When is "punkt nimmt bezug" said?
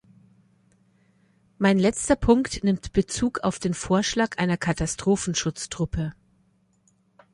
2.15-3.41